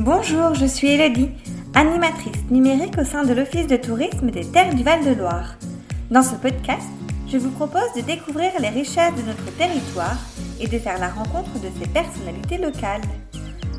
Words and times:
Bonjour, 0.00 0.54
je 0.54 0.66
suis 0.66 0.88
Elodie, 0.88 1.30
animatrice 1.72 2.50
numérique 2.50 2.98
au 2.98 3.04
sein 3.04 3.22
de 3.22 3.32
l'Office 3.32 3.68
de 3.68 3.76
tourisme 3.76 4.28
des 4.30 4.44
Terres 4.44 4.74
du 4.74 4.82
Val-de-Loire. 4.82 5.54
Dans 6.10 6.24
ce 6.24 6.34
podcast, 6.34 6.88
je 7.28 7.38
vous 7.38 7.50
propose 7.50 7.92
de 7.96 8.00
découvrir 8.00 8.50
les 8.58 8.70
richesses 8.70 9.14
de 9.14 9.22
notre 9.22 9.56
territoire 9.56 10.16
et 10.58 10.66
de 10.66 10.78
faire 10.80 10.98
la 10.98 11.10
rencontre 11.10 11.60
de 11.60 11.68
ses 11.80 11.88
personnalités 11.88 12.58
locales. 12.58 13.02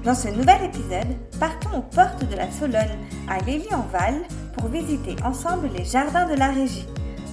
Dans 0.06 0.16
ce 0.16 0.30
nouvel 0.30 0.64
épisode, 0.64 1.18
partons 1.38 1.80
aux 1.80 1.82
portes 1.82 2.24
de 2.30 2.36
la 2.36 2.50
Sologne, 2.50 2.98
à 3.30 3.40
Lély-en-Val, 3.40 4.16
pour 4.58 4.70
visiter 4.70 5.18
ensemble 5.26 5.70
les 5.78 5.84
jardins 5.84 6.30
de 6.30 6.36
la 6.36 6.48
régie, 6.48 6.88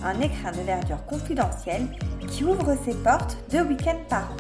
un 0.05 0.21
écrin 0.21 0.51
de 0.51 0.67
verdure 0.67 1.07
confidentiel 1.07 1.87
qui 2.29 2.43
ouvre 2.45 2.77
ses 2.85 2.95
portes 2.95 3.39
deux 3.53 3.63
week-ends 3.63 4.03
par 4.09 4.25
an. 4.25 4.37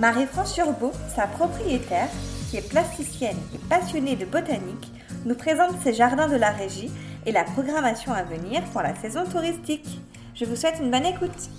Marie-France 0.00 0.56
Urbeau, 0.56 0.92
sa 1.14 1.26
propriétaire, 1.26 2.08
qui 2.48 2.56
est 2.56 2.68
plasticienne 2.68 3.36
et 3.54 3.58
passionnée 3.68 4.16
de 4.16 4.24
botanique, 4.24 4.92
nous 5.26 5.34
présente 5.34 5.80
ses 5.82 5.92
jardins 5.92 6.28
de 6.28 6.36
la 6.36 6.50
régie 6.50 6.90
et 7.26 7.32
la 7.32 7.44
programmation 7.44 8.12
à 8.12 8.22
venir 8.22 8.62
pour 8.72 8.82
la 8.82 8.94
saison 8.94 9.24
touristique. 9.30 10.00
Je 10.34 10.44
vous 10.44 10.56
souhaite 10.56 10.76
une 10.80 10.90
bonne 10.90 11.04
écoute. 11.04 11.50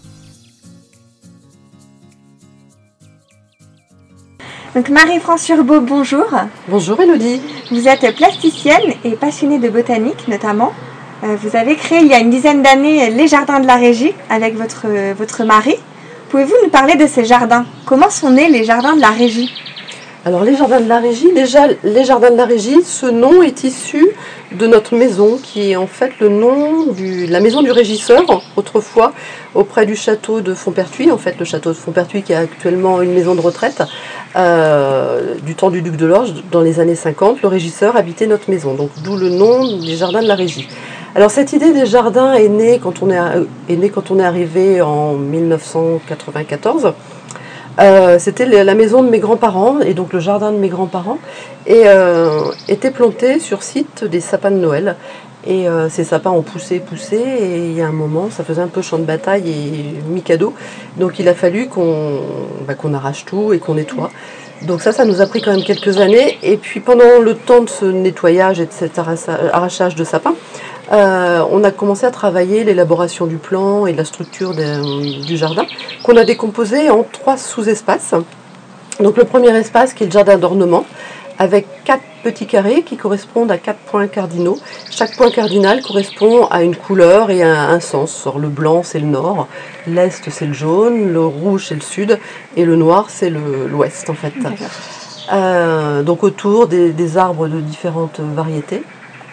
Donc 4.75 4.89
Marie-France 4.89 5.49
Urbeau, 5.49 5.81
bonjour. 5.81 6.25
Bonjour 6.67 6.99
Elodie. 6.99 7.41
Vous 7.71 7.87
êtes 7.87 8.15
plasticienne 8.15 8.93
et 9.03 9.11
passionnée 9.11 9.59
de 9.59 9.69
botanique 9.69 10.27
notamment. 10.27 10.73
Euh, 11.23 11.35
vous 11.35 11.55
avez 11.55 11.75
créé 11.75 11.99
il 11.99 12.07
y 12.07 12.13
a 12.13 12.19
une 12.19 12.29
dizaine 12.29 12.61
d'années 12.61 13.09
les 13.09 13.27
jardins 13.27 13.59
de 13.59 13.67
la 13.67 13.75
régie 13.75 14.13
avec 14.29 14.55
votre, 14.55 14.87
votre 15.13 15.43
mari. 15.43 15.75
Pouvez-vous 16.29 16.55
nous 16.63 16.69
parler 16.69 16.95
de 16.95 17.07
ces 17.07 17.25
jardins? 17.25 17.65
Comment 17.85 18.09
sont 18.09 18.29
nés 18.31 18.49
les 18.49 18.63
jardins 18.63 18.95
de 18.95 19.01
la 19.01 19.09
régie? 19.09 19.51
Alors 20.25 20.43
les 20.43 20.53
jardins 20.53 20.81
de 20.81 20.89
la 20.89 20.99
régie, 20.99 21.31
déjà 21.33 21.67
les 21.85 22.03
jardins 22.03 22.29
de 22.29 22.35
la 22.35 22.43
régie, 22.43 22.83
ce 22.83 23.05
nom 23.05 23.41
est 23.41 23.63
issu 23.63 24.05
de 24.51 24.67
notre 24.67 24.93
maison 24.93 25.39
qui 25.41 25.71
est 25.71 25.77
en 25.77 25.87
fait 25.87 26.11
le 26.19 26.27
nom 26.27 26.87
de 26.87 27.31
la 27.31 27.39
maison 27.39 27.61
du 27.61 27.71
régisseur 27.71 28.23
autrefois 28.57 29.13
auprès 29.55 29.85
du 29.85 29.95
château 29.95 30.41
de 30.41 30.53
Fontpertuis, 30.53 31.09
en 31.09 31.17
fait 31.17 31.39
le 31.39 31.45
château 31.45 31.69
de 31.69 31.75
Fontpertuis 31.75 32.23
qui 32.23 32.33
est 32.33 32.35
actuellement 32.35 33.01
une 33.01 33.13
maison 33.13 33.33
de 33.33 33.39
retraite 33.39 33.81
euh, 34.35 35.35
du 35.41 35.55
temps 35.55 35.69
du 35.69 35.81
duc 35.81 35.95
de 35.95 36.05
Lorge 36.05 36.33
dans 36.51 36.61
les 36.61 36.81
années 36.81 36.95
50, 36.95 37.41
le 37.41 37.47
régisseur 37.47 37.95
habitait 37.95 38.27
notre 38.27 38.49
maison, 38.49 38.73
donc 38.73 38.89
d'où 39.01 39.15
le 39.15 39.29
nom 39.29 39.77
des 39.77 39.95
jardins 39.95 40.21
de 40.21 40.27
la 40.27 40.35
régie. 40.35 40.67
Alors 41.15 41.31
cette 41.31 41.53
idée 41.53 41.71
des 41.71 41.85
jardins 41.85 42.33
est 42.33 42.49
née 42.49 42.79
quand 42.83 43.01
on 43.01 43.09
est, 43.09 43.19
est, 43.69 43.75
née 43.77 43.89
quand 43.89 44.11
on 44.11 44.19
est 44.19 44.25
arrivé 44.25 44.81
en 44.81 45.13
1994. 45.13 46.93
Euh, 47.79 48.17
C'était 48.19 48.45
la 48.45 48.75
maison 48.75 49.03
de 49.03 49.09
mes 49.09 49.19
grands-parents 49.19 49.79
et 49.79 49.93
donc 49.93 50.13
le 50.13 50.19
jardin 50.19 50.51
de 50.51 50.57
mes 50.57 50.69
grands-parents 50.69 51.19
et 51.67 51.83
euh, 51.85 52.51
était 52.67 52.91
planté 52.91 53.39
sur 53.39 53.63
site 53.63 54.03
des 54.03 54.21
sapins 54.21 54.51
de 54.51 54.57
Noël. 54.57 54.95
Et 55.47 55.69
euh, 55.69 55.87
ces 55.87 56.03
sapins 56.03 56.31
ont 56.31 56.41
poussé, 56.41 56.79
poussé, 56.79 57.15
et 57.15 57.69
il 57.69 57.73
y 57.73 57.81
a 57.81 57.87
un 57.87 57.93
moment, 57.93 58.29
ça 58.29 58.43
faisait 58.43 58.61
un 58.61 58.67
peu 58.67 58.81
champ 58.81 58.97
de 58.97 59.05
bataille 59.05 59.49
et 59.49 60.01
mi-cadeau. 60.09 60.53
Donc 60.97 61.17
il 61.17 61.29
a 61.29 61.33
fallu 61.33 61.67
qu'on 61.69 62.19
bah, 62.67 62.73
qu'on 62.73 62.93
arrache 62.93 63.23
tout 63.23 63.53
et 63.53 63.59
qu'on 63.59 63.75
nettoie. 63.75 64.11
Donc 64.63 64.81
ça, 64.81 64.91
ça 64.91 65.05
nous 65.05 65.21
a 65.21 65.25
pris 65.25 65.41
quand 65.41 65.51
même 65.51 65.63
quelques 65.63 65.97
années. 65.97 66.37
Et 66.43 66.57
puis 66.57 66.79
pendant 66.79 67.19
le 67.21 67.35
temps 67.35 67.61
de 67.61 67.69
ce 67.69 67.85
nettoyage 67.85 68.59
et 68.59 68.65
de 68.65 68.71
cet 68.71 68.99
arrachage 68.99 69.95
de 69.95 70.03
sapins, 70.03 70.35
euh, 70.91 71.43
on 71.51 71.63
a 71.63 71.71
commencé 71.71 72.05
à 72.05 72.11
travailler 72.11 72.63
l'élaboration 72.63 73.25
du 73.25 73.37
plan 73.37 73.85
et 73.85 73.93
de 73.93 73.97
la 73.97 74.05
structure 74.05 74.53
du 74.53 75.37
jardin, 75.37 75.65
qu'on 76.03 76.17
a 76.17 76.25
décomposé 76.25 76.89
en 76.89 77.03
trois 77.03 77.37
sous-espaces. 77.37 78.13
Donc 78.99 79.17
le 79.17 79.23
premier 79.23 79.55
espace 79.55 79.93
qui 79.93 80.03
est 80.03 80.07
le 80.07 80.11
jardin 80.11 80.37
d'ornement, 80.37 80.85
avec 81.37 81.67
quatre 81.85 82.03
petits 82.21 82.45
carrés 82.45 82.83
qui 82.83 82.97
correspondent 82.97 83.51
à 83.51 83.57
quatre 83.57 83.79
points 83.79 84.07
cardinaux. 84.07 84.57
Chaque 84.91 85.15
point 85.15 85.31
cardinal 85.31 85.81
correspond 85.81 86.45
à 86.45 86.63
une 86.63 86.75
couleur 86.75 87.31
et 87.31 87.43
à 87.43 87.69
un 87.69 87.79
sens. 87.79 88.27
le 88.39 88.49
blanc 88.49 88.81
c'est 88.83 88.99
le 88.99 89.07
nord, 89.07 89.47
l'est 89.87 90.29
c'est 90.29 90.45
le 90.45 90.53
jaune, 90.53 91.11
le 91.11 91.25
rouge 91.25 91.65
c'est 91.69 91.75
le 91.75 91.81
sud 91.81 92.19
et 92.55 92.65
le 92.65 92.75
noir 92.75 93.05
c'est 93.09 93.29
l'ouest 93.29 94.09
en 94.09 94.15
fait. 94.15 94.33
Euh, 95.31 96.01
donc 96.03 96.23
autour 96.23 96.67
des 96.67 97.17
arbres 97.17 97.47
de 97.47 97.59
différentes 97.59 98.19
variétés. 98.19 98.83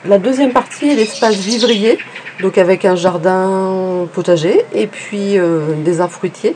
La 0.08 0.18
deuxième 0.18 0.52
partie 0.52 0.88
est 0.88 0.94
l'espace 0.94 1.34
vivrier, 1.34 1.98
donc 2.40 2.58
avec 2.58 2.84
un 2.84 2.94
jardin 2.94 4.06
potager 4.12 4.64
et 4.72 4.86
puis 4.86 5.36
euh, 5.36 5.74
des 5.84 6.00
arbres 6.00 6.12
fruitiers. 6.12 6.54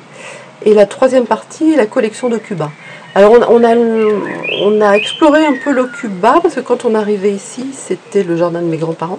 Et 0.64 0.72
la 0.72 0.86
troisième 0.86 1.26
partie 1.26 1.72
est 1.72 1.76
la 1.76 1.86
collection 1.86 2.28
de 2.28 2.36
Cuba. 2.36 2.70
Alors 3.14 3.32
on, 3.32 3.64
a, 3.64 3.74
on 3.74 4.80
a 4.80 4.92
exploré 4.92 5.44
un 5.44 5.56
peu 5.62 5.72
le 5.72 5.86
Cuba 5.86 6.38
parce 6.42 6.54
que 6.54 6.60
quand 6.60 6.84
on 6.84 6.94
arrivait 6.94 7.32
ici, 7.32 7.70
c'était 7.72 8.22
le 8.22 8.36
jardin 8.36 8.60
de 8.62 8.66
mes 8.66 8.76
grands-parents. 8.76 9.18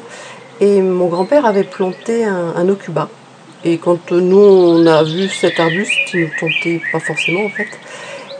Et 0.59 0.81
mon 0.81 1.07
grand-père 1.07 1.46
avait 1.46 1.63
planté 1.63 2.24
un, 2.24 2.53
un 2.56 2.69
Ocuba. 2.69 3.09
Et 3.63 3.78
quand 3.78 4.12
nous 4.12 4.38
on 4.38 4.85
a 4.85 5.03
vu 5.03 5.28
cet 5.28 5.59
arbuste, 5.59 6.13
il 6.13 6.22
ne 6.22 6.40
tentait 6.40 6.81
pas 6.91 7.00
forcément 7.00 7.46
en 7.46 7.50
fait. 7.50 7.68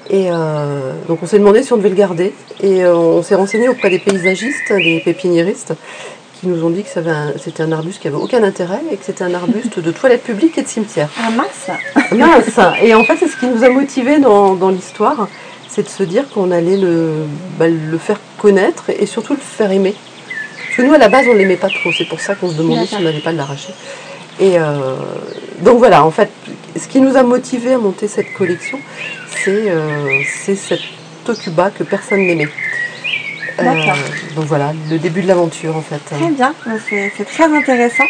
Et 0.10 0.30
euh, 0.30 0.94
donc 1.08 1.20
on 1.22 1.26
s'est 1.26 1.40
demandé 1.40 1.64
si 1.64 1.74
on 1.74 1.78
devait 1.78 1.90
le 1.90 1.96
garder. 1.96 2.34
Et 2.62 2.84
euh, 2.84 2.96
on 2.96 3.24
s'est 3.24 3.36
renseigné 3.36 3.70
auprès 3.70 3.90
des 3.90 4.00
paysagistes, 4.00 4.72
des 4.72 5.02
pépiniéristes, 5.04 5.74
qui 6.40 6.48
nous 6.48 6.66
ont 6.66 6.72
dit 6.72 6.84
que 6.84 6.90
c'était 6.90 7.64
un, 7.64 7.72
arbuste 7.72 8.02
qui 8.02 8.08
avait 8.08 8.18
aucun 8.18 8.44
intérêt 8.44 8.82
et 8.92 8.98
que 8.98 9.06
c'était 9.06 9.24
un 9.24 9.34
arbuste 9.34 9.80
de 9.80 9.92
toilette 9.92 10.24
publique 10.24 10.58
et 10.58 10.64
de 10.64 10.68
cimetière. 10.68 11.10
Ah 11.18 11.30
mince 11.30 11.70
Mince 12.12 12.60
Et 12.82 12.96
en 12.96 13.04
fait, 13.04 13.16
c'est 13.18 13.28
ce 13.28 13.38
qui 13.38 13.46
nous 13.46 13.64
a 13.64 13.70
motivés 13.70 14.20
dans, 14.20 14.70
l'histoire, 14.70 15.28
c'est 15.72 15.84
de 15.84 15.90
se 15.90 16.04
dire 16.04 16.30
qu'on 16.30 16.52
allait 16.52 16.78
le, 16.78 17.26
bah, 17.58 17.68
le 17.70 17.98
faire 17.98 18.20
connaître 18.38 18.90
et 18.90 19.06
surtout 19.06 19.34
le 19.34 19.40
faire 19.40 19.72
aimer. 19.72 19.96
Parce 20.56 20.78
que 20.78 20.82
nous, 20.84 20.94
à 20.94 20.98
la 20.98 21.08
base, 21.10 21.26
on 21.30 21.34
ne 21.34 21.40
l'aimait 21.40 21.56
pas 21.56 21.70
trop. 21.70 21.92
C'est 21.98 22.08
pour 22.08 22.20
ça 22.20 22.36
qu'on 22.36 22.50
se 22.50 22.56
demandait 22.56 22.86
si 22.86 22.96
on 22.96 23.02
n'allait 23.02 23.20
pas 23.20 23.32
l'arracher. 23.32 23.74
Et 24.40 24.58
euh, 24.58 24.96
donc 25.60 25.78
voilà, 25.78 26.06
en 26.06 26.12
fait, 26.12 26.30
ce 26.78 26.88
qui 26.88 27.00
nous 27.00 27.16
a 27.16 27.24
motivés 27.24 27.74
à 27.74 27.78
monter 27.78 28.08
cette 28.08 28.34
collection, 28.34 28.80
c'est 29.30 29.70
euh, 29.70 30.22
cette 30.56 30.82
Tokuba 31.26 31.70
que 31.72 31.84
personne 31.84 32.26
n'aimait. 32.26 32.50
Euh, 33.60 33.64
donc 34.36 34.46
voilà, 34.46 34.74
le 34.90 34.98
début 34.98 35.22
de 35.22 35.28
l'aventure 35.28 35.76
en 35.76 35.82
fait. 35.82 36.00
Très 36.06 36.32
bien, 36.32 36.54
c'est 36.90 37.26
très 37.26 37.44
intéressant. 37.44 38.06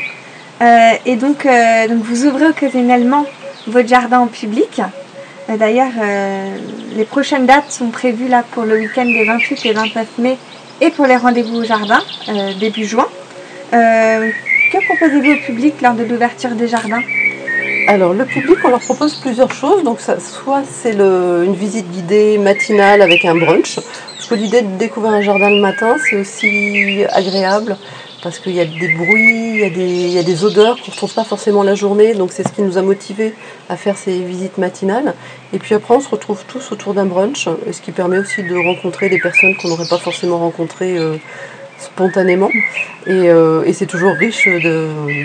et 1.06 1.16
donc, 1.16 1.46
donc 1.90 2.04
vous 2.04 2.26
ouvrez 2.26 2.48
occasionnellement 2.48 3.26
votre 3.68 3.90
jardin 3.90 4.22
au 4.22 4.28
public. 4.28 4.82
D'ailleurs, 5.58 5.92
les 6.96 7.06
prochaines 7.06 7.46
dates 7.46 7.72
sont 7.72 7.90
prévues 7.90 8.28
là 8.28 8.44
pour 8.52 8.64
le 8.64 8.80
week-end 8.80 9.06
des 9.06 9.26
28 9.26 9.66
et 9.66 9.74
29 9.74 10.08
mai 10.18 10.38
et 10.80 10.90
pour 10.92 11.06
les 11.06 11.18
rendez-vous 11.18 11.58
au 11.58 11.64
jardin 11.64 12.00
début 12.60 12.86
juin. 12.86 13.08
Que 13.72 14.86
proposez-vous 14.86 15.34
au 15.34 15.46
public 15.46 15.82
lors 15.82 15.94
de 15.94 16.04
l'ouverture 16.04 16.52
des 16.52 16.68
jardins? 16.68 17.02
Alors 17.88 18.14
le 18.14 18.26
public, 18.26 18.58
on 18.64 18.70
leur 18.70 18.80
propose 18.80 19.16
plusieurs 19.16 19.52
choses. 19.52 19.84
Donc 19.84 20.00
soit 20.00 20.64
c'est 20.70 20.94
une 20.94 21.56
visite 21.56 21.90
guidée 21.92 22.38
matinale 22.38 23.02
avec 23.02 23.26
un 23.26 23.36
brunch. 23.36 23.80
Parce 24.16 24.30
que 24.30 24.36
l'idée 24.36 24.62
de 24.62 24.78
découvrir 24.78 25.14
un 25.14 25.22
jardin 25.22 25.50
le 25.50 25.60
matin, 25.60 25.98
c'est 26.10 26.16
aussi 26.16 27.04
agréable 27.12 27.76
parce 28.22 28.40
qu'il 28.40 28.54
y 28.54 28.60
a 28.60 28.66
des 28.66 28.94
bruits, 28.96 29.56
il 29.56 30.12
y 30.12 30.18
a 30.20 30.24
des, 30.24 30.44
odeurs 30.46 30.76
qu'on 30.78 30.88
ne 30.88 30.92
retrouve 30.92 31.14
pas 31.14 31.24
forcément 31.24 31.64
la 31.64 31.76
journée. 31.76 32.14
Donc 32.14 32.32
c'est 32.32 32.48
ce 32.48 32.54
qui 32.54 32.62
nous 32.62 32.78
a 32.78 32.82
motivés 32.82 33.34
à 33.70 33.78
faire 33.78 33.98
ces 33.98 34.24
visites 34.24 34.58
matinales. 34.58 35.14
Et 35.54 35.60
puis 35.60 35.76
après, 35.76 35.96
on 35.96 36.00
se 36.00 36.10
retrouve 36.10 36.44
tous 36.48 36.72
autour 36.72 36.94
d'un 36.94 37.06
brunch, 37.06 37.48
ce 37.72 37.82
qui 37.82 37.92
permet 37.92 38.20
aussi 38.20 38.44
de 38.44 38.56
rencontrer 38.56 39.10
des 39.10 39.20
personnes 39.20 39.56
qu'on 39.58 39.70
n'aurait 39.70 39.90
pas 39.90 39.98
forcément 39.98 40.40
rencontrées. 40.40 40.98
Spontanément. 41.82 42.50
Euh, 43.08 43.64
et, 43.64 43.74
c'est 43.74 43.88
toujours 43.88 44.14
riche 44.14 44.48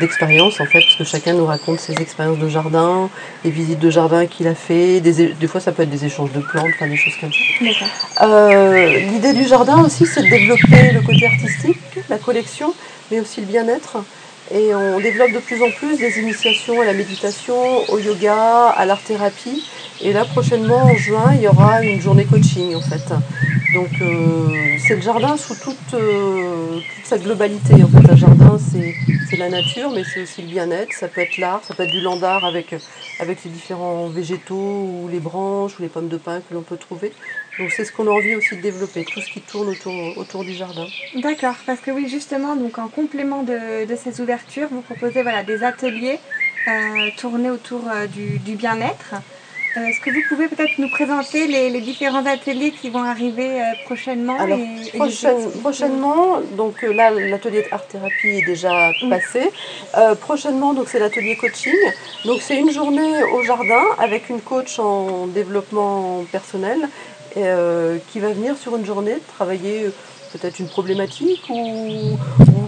d'expériences 0.00 0.60
en 0.60 0.64
fait, 0.64 0.80
parce 0.80 0.96
que 0.96 1.04
chacun 1.04 1.34
nous 1.34 1.44
raconte 1.44 1.78
ses 1.78 1.92
expériences 2.00 2.38
de 2.38 2.48
jardin, 2.48 3.10
les 3.44 3.50
visites 3.50 3.78
de 3.78 3.90
jardin 3.90 4.26
qu'il 4.26 4.48
a 4.48 4.54
fait. 4.54 5.00
Des, 5.00 5.34
des, 5.34 5.46
fois, 5.46 5.60
ça 5.60 5.72
peut 5.72 5.82
être 5.82 5.90
des 5.90 6.06
échanges 6.06 6.32
de 6.32 6.40
plantes, 6.40 6.70
enfin 6.74 6.88
des 6.88 6.96
choses 6.96 7.14
comme 7.20 7.30
ça. 7.32 8.24
Euh, 8.24 8.98
l'idée 9.00 9.34
du 9.34 9.46
jardin 9.46 9.84
aussi, 9.84 10.06
c'est 10.06 10.22
de 10.22 10.30
développer 10.30 10.92
le 10.92 11.02
côté 11.02 11.26
artistique, 11.26 11.78
la 12.08 12.18
collection, 12.18 12.72
mais 13.10 13.20
aussi 13.20 13.40
le 13.40 13.46
bien-être. 13.46 13.98
Et 14.52 14.74
on 14.74 15.00
développe 15.00 15.32
de 15.32 15.40
plus 15.40 15.62
en 15.62 15.70
plus 15.70 15.98
des 15.98 16.20
initiations 16.20 16.80
à 16.80 16.84
la 16.84 16.92
méditation, 16.92 17.88
au 17.90 17.98
yoga, 17.98 18.68
à 18.68 18.86
l'art-thérapie. 18.86 19.64
Et 20.02 20.12
là, 20.12 20.24
prochainement, 20.24 20.84
en 20.84 20.94
juin, 20.94 21.32
il 21.34 21.42
y 21.42 21.48
aura 21.48 21.82
une 21.82 22.00
journée 22.00 22.24
coaching, 22.24 22.74
en 22.76 22.80
fait. 22.80 23.12
Donc, 23.74 23.90
euh, 24.00 24.76
c'est 24.78 24.94
le 24.94 25.02
jardin 25.02 25.36
sous 25.36 25.56
toute, 25.56 25.94
euh, 25.94 26.78
toute, 26.94 27.04
sa 27.04 27.18
globalité. 27.18 27.74
En 27.82 27.88
fait, 27.88 28.08
un 28.10 28.16
jardin, 28.16 28.56
c'est 28.58 29.36
la 29.36 29.48
nature, 29.48 29.90
mais 29.90 30.04
c'est 30.04 30.22
aussi 30.22 30.42
le 30.42 30.48
bien-être. 30.48 30.92
Ça 30.92 31.08
peut 31.08 31.22
être 31.22 31.38
l'art, 31.38 31.62
ça 31.64 31.74
peut 31.74 31.82
être 31.82 31.90
du 31.90 32.00
land 32.00 32.22
art 32.22 32.44
avec, 32.44 32.74
avec 33.18 33.42
les 33.44 33.50
différents 33.50 34.06
végétaux, 34.06 34.54
ou 34.54 35.08
les 35.10 35.18
branches, 35.18 35.78
ou 35.78 35.82
les 35.82 35.88
pommes 35.88 36.08
de 36.08 36.18
pin 36.18 36.40
que 36.40 36.54
l'on 36.54 36.62
peut 36.62 36.76
trouver. 36.76 37.12
Donc, 37.58 37.72
c'est 37.72 37.84
ce 37.84 37.92
qu'on 37.92 38.06
a 38.06 38.10
envie 38.10 38.34
aussi 38.34 38.56
de 38.56 38.60
développer, 38.60 39.04
tout 39.04 39.20
ce 39.20 39.30
qui 39.30 39.40
tourne 39.40 39.68
autour, 39.68 40.18
autour 40.18 40.44
du 40.44 40.52
jardin. 40.52 40.86
D'accord, 41.16 41.56
parce 41.64 41.80
que 41.80 41.90
oui, 41.90 42.08
justement, 42.08 42.54
donc 42.54 42.78
en 42.78 42.88
complément 42.88 43.42
de, 43.42 43.86
de 43.86 43.96
ces 43.96 44.20
ouvertures, 44.20 44.68
vous 44.70 44.82
proposez 44.82 45.22
voilà, 45.22 45.42
des 45.42 45.64
ateliers 45.64 46.18
euh, 46.68 47.08
tournés 47.16 47.50
autour 47.50 47.82
du, 48.12 48.38
du 48.40 48.56
bien-être. 48.56 49.14
Est-ce 49.76 50.00
que 50.00 50.08
vous 50.08 50.22
pouvez 50.26 50.48
peut-être 50.48 50.78
nous 50.78 50.88
présenter 50.88 51.46
les, 51.46 51.80
différents 51.82 52.24
ateliers 52.24 52.70
qui 52.70 52.88
vont 52.88 53.02
arriver 53.02 53.60
prochainement 53.84 54.38
Alors, 54.40 54.58
prochainement, 55.60 56.40
donc 56.56 56.80
là 56.80 57.10
l'atelier 57.10 57.62
art 57.70 57.86
thérapie 57.86 58.38
est 58.38 58.46
déjà 58.46 58.92
passé. 59.10 59.50
prochainement, 60.22 60.72
donc 60.72 60.88
c'est 60.88 60.98
l'atelier 60.98 61.36
coaching. 61.36 61.76
Donc 62.24 62.40
c'est 62.40 62.56
une 62.56 62.72
journée 62.72 63.22
au 63.24 63.42
jardin 63.42 63.82
avec 63.98 64.30
une 64.30 64.40
coach 64.40 64.78
en 64.78 65.26
développement 65.26 66.24
personnel 66.32 66.88
qui 67.36 68.20
va 68.20 68.32
venir 68.32 68.56
sur 68.56 68.76
une 68.76 68.84
journée 68.86 69.18
travailler 69.36 69.90
peut-être 70.36 70.58
une 70.58 70.68
problématique 70.68 71.44
ou, 71.48 72.18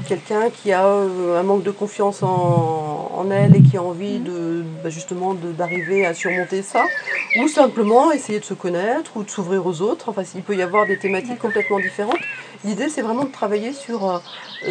quelqu'un 0.06 0.48
qui 0.48 0.72
a 0.72 0.86
euh, 0.86 1.38
un 1.38 1.42
manque 1.42 1.62
de 1.62 1.70
confiance 1.70 2.22
en, 2.22 3.07
elle 3.30 3.56
et 3.56 3.62
qui 3.62 3.76
a 3.76 3.82
envie 3.82 4.18
de 4.18 4.64
bah, 4.82 4.90
justement 4.90 5.34
d'arriver 5.34 6.06
à 6.06 6.14
surmonter 6.14 6.62
ça, 6.62 6.84
ou 7.40 7.48
simplement 7.48 8.12
essayer 8.12 8.40
de 8.40 8.44
se 8.44 8.54
connaître 8.54 9.16
ou 9.16 9.22
de 9.22 9.30
s'ouvrir 9.30 9.66
aux 9.66 9.82
autres. 9.82 10.08
Enfin, 10.08 10.22
il 10.34 10.42
peut 10.42 10.56
y 10.56 10.62
avoir 10.62 10.86
des 10.86 10.98
thématiques 10.98 11.38
complètement 11.38 11.78
différentes. 11.78 12.20
L'idée, 12.64 12.88
c'est 12.88 13.02
vraiment 13.02 13.24
de 13.24 13.32
travailler 13.32 13.72
sur, 13.72 14.10
euh, 14.10 14.18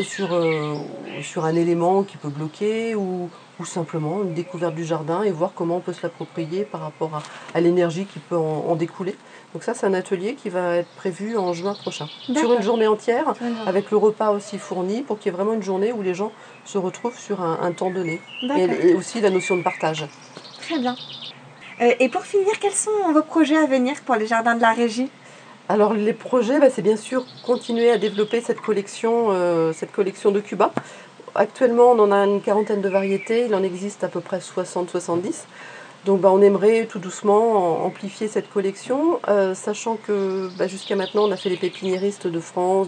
sur, 0.03 0.33
euh, 0.33 0.75
sur 1.21 1.45
un 1.45 1.55
élément 1.55 2.03
qui 2.03 2.17
peut 2.17 2.29
bloquer 2.29 2.95
ou, 2.95 3.29
ou 3.59 3.65
simplement 3.65 4.23
une 4.23 4.33
découverte 4.33 4.75
du 4.75 4.85
jardin 4.85 5.23
et 5.23 5.31
voir 5.31 5.51
comment 5.55 5.77
on 5.77 5.79
peut 5.79 5.93
se 5.93 6.03
l'approprier 6.03 6.63
par 6.63 6.81
rapport 6.81 7.21
à, 7.53 7.61
l'énergie 7.61 8.05
qui 8.05 8.19
peut 8.19 8.35
en, 8.37 8.75
découler. 8.75 9.15
Donc 9.53 9.63
ça, 9.63 9.73
c'est 9.73 9.87
un 9.87 9.93
atelier 9.93 10.35
qui 10.35 10.49
va 10.49 10.77
être 10.77 10.89
prévu 10.95 11.37
en 11.37 11.53
juin 11.53 11.73
prochain, 11.73 12.07
sur 12.35 12.53
une 12.53 12.61
journée 12.61 12.87
entière, 12.87 13.33
avec 13.65 13.89
le 13.89 13.97
repas 13.97 14.31
aussi 14.31 14.59
fourni, 14.59 15.01
pour 15.01 15.17
qu'il 15.17 15.31
y 15.31 15.33
ait 15.33 15.37
vraiment 15.37 15.53
une 15.53 15.63
journée 15.63 15.91
où 15.91 16.01
les 16.01 16.13
gens 16.13 16.31
se 16.65 16.77
retrouvent 16.77 17.17
sur 17.17 17.41
un, 17.41 17.71
temps 17.71 17.89
donné, 17.89 18.21
et, 18.41 18.93
aussi 18.93 19.21
la 19.21 19.29
notion 19.29 19.57
de 19.57 19.63
partage. 19.63 20.05
Très 20.61 20.79
bien. 20.79 20.95
Euh, 21.81 21.93
et 21.99 22.09
pour 22.09 22.23
finir, 22.23 22.59
quels 22.59 22.71
sont 22.73 23.11
vos 23.13 23.21
projets 23.23 23.57
à 23.57 23.65
venir 23.65 23.95
pour 24.05 24.15
les 24.15 24.27
jardins 24.27 24.55
de 24.55 24.61
la 24.61 24.73
régie? 24.73 25.09
Alors 25.69 25.93
les 25.93 26.13
projets, 26.13 26.59
bah, 26.59 26.69
c'est 26.69 26.81
bien 26.81 26.95
sûr 26.95 27.25
continuer 27.45 27.91
à 27.91 27.97
développer 27.97 28.41
cette 28.41 28.61
collection, 28.61 29.27
euh, 29.31 29.73
cette 29.73 29.91
collection 29.91 30.31
de 30.31 30.39
Cuba 30.39 30.71
actuellement, 31.37 31.91
on 31.91 31.99
en 31.99 32.11
a 32.11 32.25
une 32.25 32.41
quarantaine 32.41 32.81
de 32.81 32.89
variétés. 32.89 33.45
Il 33.45 33.55
en 33.55 33.63
existe 33.63 34.03
à 34.03 34.07
peu 34.07 34.19
près 34.19 34.39
60-70. 34.39 35.45
Donc 36.05 36.21
bah, 36.21 36.29
on 36.31 36.41
aimerait 36.41 36.85
tout 36.85 36.99
doucement 36.99 37.85
amplifier 37.85 38.27
cette 38.27 38.49
collection, 38.49 39.19
euh, 39.27 39.53
sachant 39.53 39.97
que 39.97 40.49
bah, 40.57 40.67
jusqu'à 40.67 40.95
maintenant 40.95 41.27
on 41.27 41.31
a 41.31 41.37
fait 41.37 41.49
les 41.49 41.57
pépiniéristes 41.57 42.27
de 42.27 42.39
France, 42.39 42.87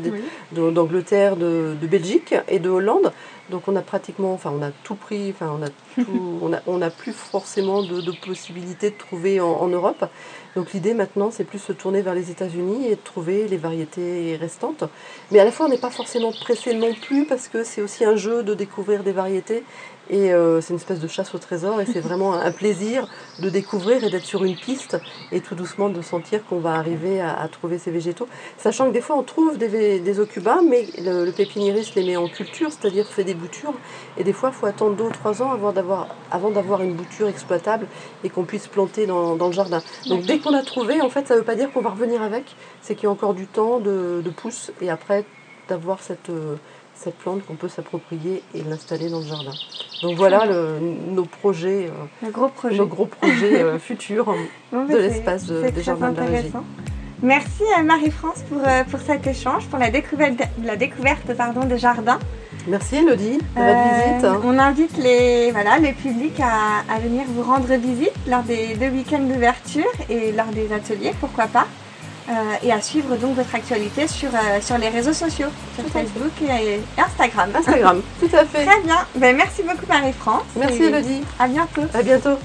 d'Angleterre, 0.54 1.36
de, 1.36 1.76
Belgique 1.82 2.36
et 2.48 2.60
de 2.60 2.70
Hollande. 2.70 3.12
Donc 3.50 3.68
on 3.68 3.76
a 3.76 3.82
pratiquement, 3.82 4.34
enfin 4.34 4.54
on 4.58 4.62
a 4.62 4.72
tout 4.84 4.96
pris, 4.96 5.32
enfin 5.32 5.56
on 5.60 5.64
a 5.64 5.70
tout, 5.70 6.40
on 6.68 6.78
n'a 6.78 6.90
plus 6.90 7.14
forcément 7.14 7.82
de, 7.84 8.12
possibilités 8.12 8.92
de 8.92 8.98
trouver 8.98 9.40
en, 9.42 9.68
Europe. 9.68 10.06
Donc 10.56 10.74
l'idée 10.74 10.94
maintenant 10.94 11.32
c'est 11.32 11.44
plus 11.44 11.60
se 11.60 11.72
tourner 11.72 12.02
vers 12.02 12.14
les 12.14 12.32
États-Unis 12.32 12.88
et 12.88 12.96
de 12.96 13.02
trouver 13.02 13.48
les 13.48 13.58
variétés 13.58 14.38
restantes. 14.40 14.84
Mais 15.32 15.40
à 15.40 15.46
la 15.46 15.52
fois 15.52 15.66
on 15.66 15.70
n'est 15.70 15.78
pas 15.78 15.90
forcément 15.90 16.32
pressé 16.32 16.74
non 16.74 16.94
plus 16.94 17.26
parce 17.26 17.48
que 17.48 17.64
c'est 17.64 17.82
aussi 17.82 18.06
un 18.06 18.16
jeu 18.16 18.44
de 18.44 18.54
découvrir 18.54 19.04
des 19.04 19.12
variétés 19.12 19.64
et 20.10 20.34
euh, 20.34 20.60
c'est 20.60 20.72
une 20.72 20.78
espèce 20.78 21.00
de 21.00 21.08
chasse 21.08 21.36
au 21.36 21.38
trésor 21.38 21.82
et 21.82 21.86
c'est 21.86 22.00
vraiment 22.10 22.34
un 22.34 22.52
plaisir 22.52 23.08
de 23.40 23.50
découvrir 23.50 24.04
et 24.04 24.10
d'être 24.10 24.26
sur 24.26 24.44
une 24.44 24.56
piste 24.56 24.98
et 25.32 25.40
tout 25.40 25.56
doucement 25.56 25.90
de 25.90 26.02
sentir 26.02 26.44
qu'on 26.46 26.60
va 26.60 26.74
arriver 26.74 27.22
à, 27.22 27.48
trouver 27.48 27.78
ces 27.78 27.92
végétaux. 27.92 28.28
Sachant 28.58 28.88
que 28.88 28.94
des 28.94 29.02
fois 29.02 29.18
on 29.18 29.24
trouve 29.24 29.58
des, 29.58 30.00
des 30.00 30.20
ocubas, 30.20 30.62
mais 30.68 30.88
le, 30.98 31.32
pépiniériste 31.32 31.96
les 31.96 32.04
met 32.04 32.18
en 32.18 32.28
culture, 32.28 32.72
c'est-à-dire 32.72 33.08
fait 33.08 33.24
des 33.24 33.36
boutures. 33.40 33.74
Et 34.18 34.24
des 34.24 34.34
fois 34.34 34.50
il 34.50 34.56
faut 34.56 34.68
attendre 34.68 34.96
deux 34.96 35.06
ou 35.06 35.12
trois 35.12 35.42
ans 35.42 35.52
avant 35.52 35.72
d'avoir, 35.72 36.08
avant 36.32 36.52
d'avoir 36.52 36.82
une 36.82 36.94
bouture 36.94 37.28
exploitable 37.28 37.88
et 38.24 38.30
qu'on 38.30 38.44
puisse 38.44 38.68
planter 38.68 39.08
dans, 39.08 39.36
dans, 39.36 39.48
le 39.48 39.54
jardin. 39.54 39.82
Donc 40.08 40.26
dès 40.26 40.40
qu'on 40.40 40.54
a 40.54 40.62
trouvé, 40.62 41.02
en 41.02 41.10
fait 41.10 41.28
ça 41.28 41.34
ne 41.34 41.40
veut 41.40 41.46
pas 41.46 41.56
dire 41.56 41.72
qu'on 41.72 41.82
va 41.82 41.90
revenir 41.90 42.22
avec, 42.22 42.56
c'est 42.82 42.96
qu'il 42.96 43.06
y 43.06 43.08
a 43.08 43.12
encore 43.12 43.34
du 43.34 43.48
temps 43.48 43.80
de, 43.80 44.22
de 44.24 44.30
pousse 44.30 44.72
et 44.82 44.90
après 44.90 45.26
d'avoir 45.68 46.02
cette... 46.02 46.30
Euh, 46.30 46.56
cette 47.00 47.16
plante 47.16 47.46
qu'on 47.46 47.56
peut 47.56 47.70
s'approprier 47.70 48.44
et 48.54 48.62
l'installer 48.62 49.10
dans 49.10 49.20
le 49.20 49.26
jardin. 49.26 49.54
Donc 50.02 50.18
voilà 50.18 50.46
nos 51.08 51.24
projets, 51.24 51.90
euh, 52.24 52.30
gros 52.30 52.50
projet. 52.50 52.78
nos 52.78 52.88
gros 52.88 53.06
projets 53.06 53.62
euh, 53.62 53.80
futurs 53.90 54.36
de 54.74 54.98
l'espace 54.98 55.46
des 55.46 55.82
jardins 55.82 56.12
de 56.12 56.18
la 56.18 56.26
régie. 56.26 56.52
Merci 57.22 57.64
à 57.78 57.84
Marie-France 57.84 58.44
pour, 58.50 58.62
pour 58.90 59.00
cet 59.00 59.28
échange, 59.28 59.68
pour 59.68 59.80
la 59.80 59.92
découverte, 59.92 60.42
la 60.64 60.76
découverte 60.76 61.34
pardon, 61.36 61.66
des 61.66 61.78
jardins. 61.78 62.20
Merci 62.68 62.98
Elodie 62.98 63.38
de 63.38 63.62
votre 63.62 64.06
visite. 64.06 64.28
On 64.44 64.60
invite 64.60 64.98
les, 64.98 65.52
voilà, 65.52 65.80
les 65.80 65.94
publics 65.94 66.40
à, 66.40 66.94
à 66.94 67.00
venir 67.00 67.24
vous 67.28 67.42
rendre 67.44 67.74
visite 67.76 68.12
lors 68.28 68.44
des 68.44 68.76
deux 68.76 68.90
week-ends 68.90 69.20
d'ouverture 69.20 69.90
et 70.10 70.32
lors 70.32 70.48
des 70.48 70.72
ateliers, 70.74 71.14
pourquoi 71.20 71.48
pas. 71.48 71.66
Euh, 72.30 72.34
et 72.62 72.72
à 72.72 72.80
suivre 72.80 73.16
donc 73.16 73.36
votre 73.36 73.56
actualité 73.56 74.08
sur, 74.08 74.30
euh, 74.30 74.62
sur 74.62 74.78
les 74.78 74.90
réseaux 74.90 75.14
sociaux, 75.14 75.48
sur 75.74 75.84
Facebook 75.92 76.32
et 76.44 76.80
Instagram. 77.02 77.50
Instagram, 77.56 78.02
tout 78.20 78.30
à 78.36 78.46
fait. 78.46 78.66
Très 78.66 78.82
bien. 78.82 79.00
Ben, 79.16 79.36
merci 79.36 79.64
beaucoup 79.64 79.88
Marie-France. 79.88 80.44
Merci 80.56 80.84
Elodie. 80.84 81.22
À 81.40 81.48
bientôt. 81.48 81.82
À 81.92 82.04
bientôt. 82.04 82.38